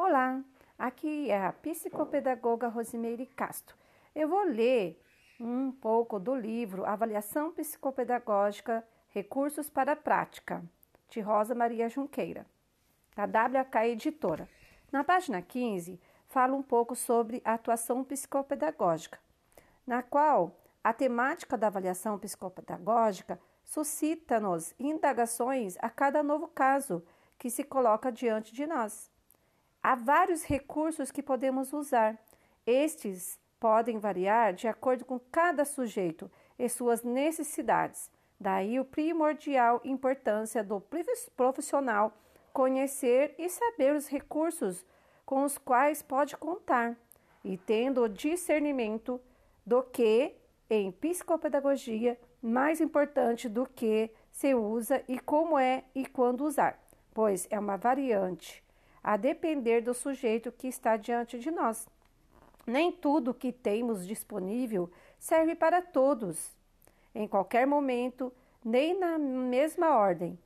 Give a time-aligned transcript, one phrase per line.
[0.00, 0.40] Olá,
[0.78, 3.74] aqui é a psicopedagoga Rosimeire Castro.
[4.14, 5.02] Eu vou ler
[5.40, 10.62] um pouco do livro Avaliação Psicopedagógica Recursos para a Prática,
[11.10, 12.46] de Rosa Maria Junqueira,
[13.16, 14.48] da WK Editora.
[14.92, 19.18] Na página 15, fala um pouco sobre a atuação psicopedagógica,
[19.84, 27.04] na qual a temática da avaliação psicopedagógica suscita-nos indagações a cada novo caso
[27.36, 29.10] que se coloca diante de nós.
[29.82, 32.18] Há vários recursos que podemos usar.
[32.66, 38.10] Estes podem variar de acordo com cada sujeito e suas necessidades.
[38.40, 40.82] Daí o primordial importância do
[41.36, 42.12] profissional
[42.52, 44.84] conhecer e saber os recursos
[45.24, 46.96] com os quais pode contar,
[47.44, 49.20] e tendo o discernimento
[49.64, 50.34] do que
[50.70, 57.46] em psicopedagogia mais importante do que se usa e como é e quando usar, pois
[57.50, 58.64] é uma variante
[59.08, 61.88] a depender do sujeito que está diante de nós.
[62.66, 66.54] Nem tudo que temos disponível serve para todos,
[67.14, 68.30] em qualquer momento,
[68.62, 70.38] nem na mesma ordem,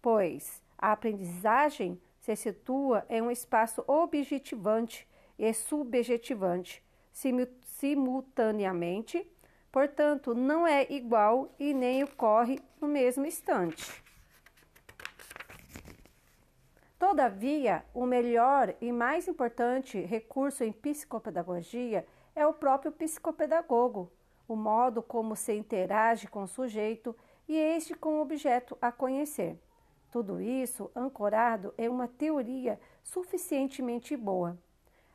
[0.00, 5.06] pois a aprendizagem se situa em um espaço objetivante
[5.38, 9.30] e subjetivante simultaneamente,
[9.70, 14.05] portanto, não é igual e nem ocorre no mesmo instante.
[17.08, 22.04] Todavia, o melhor e mais importante recurso em psicopedagogia
[22.34, 24.10] é o próprio psicopedagogo,
[24.48, 27.14] o modo como se interage com o sujeito
[27.46, 29.56] e este com o objeto a conhecer.
[30.10, 34.58] Tudo isso ancorado em uma teoria suficientemente boa.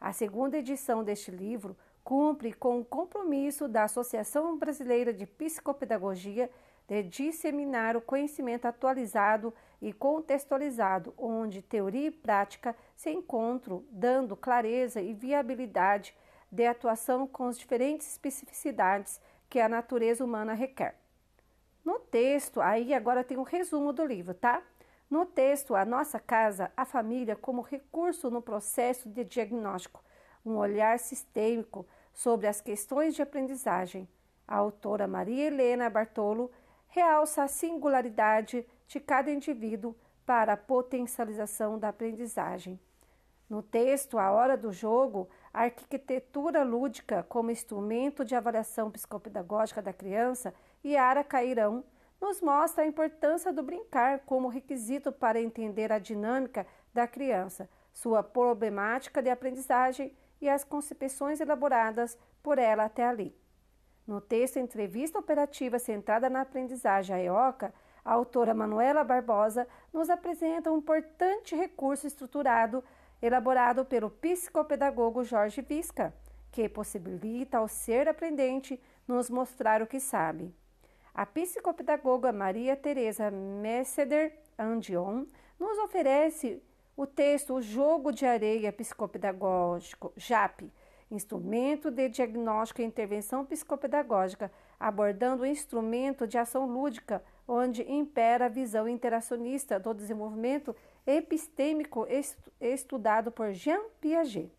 [0.00, 6.50] A segunda edição deste livro cumpre com o compromisso da Associação Brasileira de Psicopedagogia
[6.88, 15.00] de disseminar o conhecimento atualizado e contextualizado, onde teoria e prática se encontram, dando clareza
[15.00, 16.16] e viabilidade
[16.50, 20.96] de atuação com as diferentes especificidades que a natureza humana requer.
[21.84, 24.62] No texto, aí agora tem um resumo do livro, tá?
[25.08, 30.02] No texto, a nossa casa, a família como recurso no processo de diagnóstico,
[30.44, 34.08] um olhar sistêmico sobre as questões de aprendizagem.
[34.48, 36.50] A autora Maria Helena Bartolo
[36.88, 42.80] realça a singularidade de cada indivíduo para a potencialização da aprendizagem.
[43.48, 49.92] No texto A Hora do Jogo, a arquitetura lúdica como instrumento de avaliação psicopedagógica da
[49.92, 50.52] criança,
[50.84, 51.84] Yara Cairão,
[52.20, 58.22] nos mostra a importância do brincar como requisito para entender a dinâmica da criança, sua
[58.22, 63.34] problemática de aprendizagem e as concepções elaboradas por ela até ali.
[64.06, 67.74] No texto Entrevista Operativa Centrada na Aprendizagem, a EOCA,
[68.04, 72.84] a autora Manuela Barbosa nos apresenta um importante recurso estruturado
[73.20, 76.14] elaborado pelo psicopedagogo Jorge Visca,
[76.52, 80.54] que possibilita ao ser aprendente nos mostrar o que sabe.
[81.12, 85.24] A psicopedagoga Maria Teresa Messeder Andion
[85.58, 86.62] nos oferece
[86.96, 90.70] o texto O Jogo de Areia Psicopedagógico, JAP,
[91.10, 98.48] instrumento de diagnóstico e intervenção psicopedagógica, abordando o instrumento de ação lúdica, onde impera a
[98.48, 100.74] visão interacionista do desenvolvimento
[101.06, 102.06] epistêmico
[102.60, 104.50] estudado por Jean Piaget.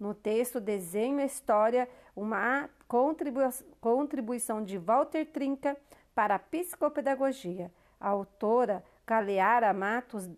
[0.00, 2.68] No texto Desenho e História, uma
[3.80, 5.76] contribuição de Walter Trinca
[6.14, 7.70] para a psicopedagogia.
[8.00, 10.28] A autora Galeara Matos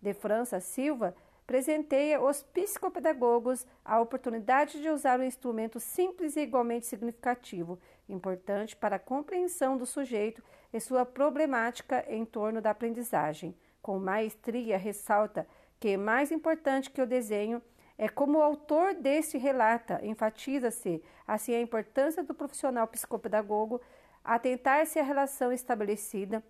[0.00, 1.14] de França Silva
[1.46, 8.96] presenteia os psicopedagogos a oportunidade de usar um instrumento simples e igualmente significativo, importante para
[8.96, 10.42] a compreensão do sujeito
[10.72, 13.56] e sua problemática em torno da aprendizagem.
[13.80, 15.46] Com maestria, ressalta
[15.78, 17.62] que mais importante que o desenho
[17.96, 23.80] é como o autor deste relata, enfatiza-se assim a importância do profissional psicopedagogo
[24.24, 26.42] atentar-se à relação estabelecida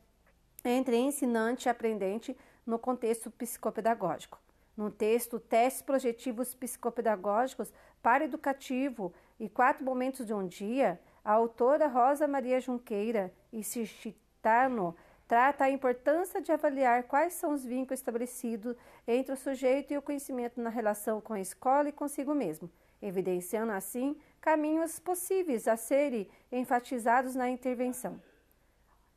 [0.65, 4.46] entre ensinante e aprendente no contexto psicopedagógico.
[4.77, 11.87] No texto Testes Projetivos Psicopedagógicos para Educativo e Quatro Momentos de um Dia, a autora
[11.87, 14.95] Rosa Maria Junqueira e Cichitano
[15.27, 18.77] trata a importância de avaliar quais são os vínculos estabelecidos
[19.09, 22.71] entre o sujeito e o conhecimento na relação com a escola e consigo mesmo,
[23.01, 28.21] evidenciando assim caminhos possíveis a serem enfatizados na intervenção.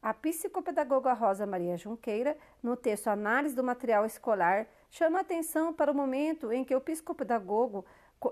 [0.02, 5.96] A psicopedagoga Rosa Maria Junqueira, no texto Análise do Material Escolar, chama atenção para o
[5.96, 7.84] momento em que o psicopedagogo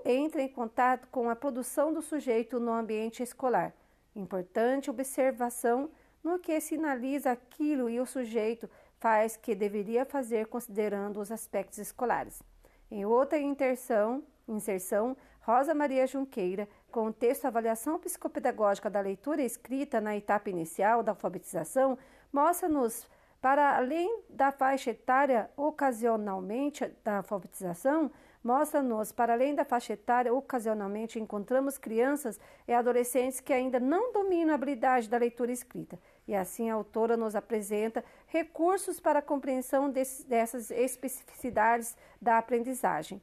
[0.02, 3.74] entra em contato com a produção do sujeito no ambiente escolar.
[4.16, 5.90] Importante observação
[6.24, 8.68] no que sinaliza aquilo e o sujeito
[8.98, 12.42] faz que deveria fazer considerando os aspectos escolares.
[12.90, 20.00] Em outra inserção, inserção Rosa Maria Junqueira, com o texto Avaliação Psicopedagógica da Leitura Escrita
[20.00, 21.98] na etapa inicial da alfabetização,
[22.32, 23.06] mostra-nos,
[23.40, 28.10] para além da faixa etária ocasionalmente da alfabetização,
[28.42, 34.52] mostra-nos, para além da faixa etária, ocasionalmente encontramos crianças e adolescentes que ainda não dominam
[34.52, 35.98] a habilidade da leitura escrita.
[36.26, 43.22] E assim a autora nos apresenta recursos para a compreensão dessas especificidades da aprendizagem.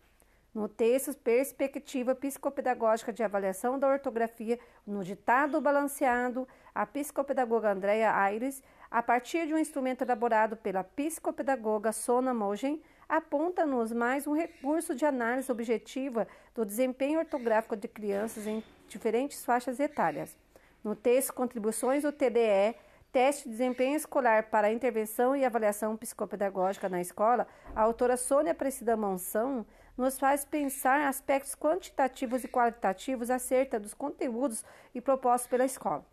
[0.56, 4.58] No texto Perspectiva Psicopedagógica de Avaliação da Ortografia,
[4.88, 11.92] no ditado balanceado, a psicopedagoga Andrea Aires, a partir de um instrumento elaborado pela psicopedagoga
[11.92, 18.64] Sona Mogen, aponta-nos mais um recurso de análise objetiva do desempenho ortográfico de crianças em
[18.88, 20.38] diferentes faixas etárias.
[20.82, 22.78] No texto Contribuições do TDE,
[23.16, 28.98] Teste de Desempenho Escolar para Intervenção e Avaliação Psicopedagógica na Escola, a autora Sônia Aparecida
[28.98, 29.66] Monção
[29.98, 34.64] nos faz pensar aspectos quantitativos e qualitativos acerca dos conteúdos
[34.94, 36.06] e propostos pela escola.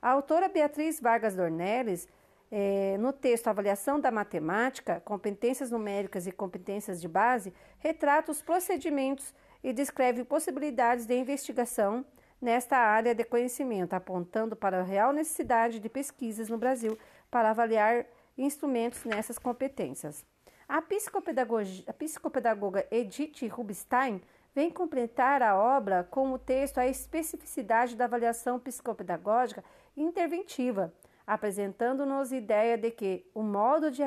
[0.00, 2.08] A autora Beatriz Vargas Dornelles,
[2.50, 9.34] é, no texto Avaliação da Matemática, Competências Numéricas e Competências de Base, retrata os procedimentos
[9.62, 12.04] e descreve possibilidades de investigação
[12.40, 16.96] nesta área de conhecimento, apontando para a real necessidade de pesquisas no Brasil
[17.30, 18.06] para avaliar
[18.36, 20.24] instrumentos nessas competências.
[20.68, 20.82] A,
[21.86, 24.20] a psicopedagoga Edith Rubinstein
[24.54, 29.64] vem completar a obra com o texto A Especificidade da Avaliação Psicopedagógica
[29.96, 30.92] Interventiva,
[31.26, 34.02] apresentando-nos a ideia de que o modo de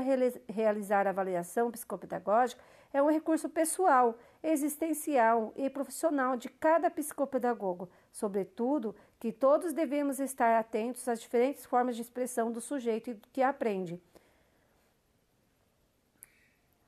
[0.47, 2.61] realizar a avaliação psicopedagógica
[2.93, 10.59] é um recurso pessoal, existencial e profissional de cada psicopedagogo, sobretudo que todos devemos estar
[10.59, 13.99] atentos às diferentes formas de expressão do sujeito que aprende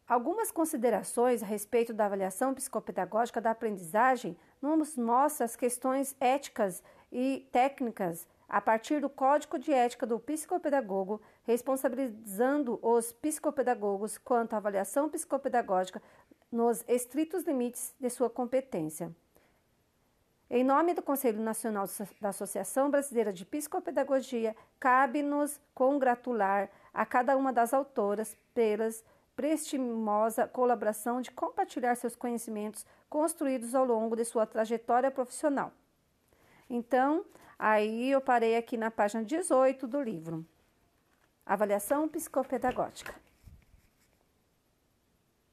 [0.07, 7.47] Algumas considerações a respeito da avaliação psicopedagógica da aprendizagem nos mostra as questões éticas e
[7.51, 15.09] técnicas a partir do Código de Ética do Psicopedagogo, responsabilizando os psicopedagogos quanto à avaliação
[15.09, 16.01] psicopedagógica
[16.51, 19.09] nos estritos limites de sua competência.
[20.49, 21.85] Em nome do Conselho Nacional
[22.21, 29.03] da Associação Brasileira de Psicopedagogia, cabe-nos congratular a cada uma das autoras pelas
[29.35, 35.71] prestimosa colaboração de compartilhar seus conhecimentos construídos ao longo de sua trajetória profissional.
[36.69, 37.25] Então,
[37.57, 40.45] aí eu parei aqui na página 18 do livro.
[41.45, 43.13] Avaliação psicopedagógica.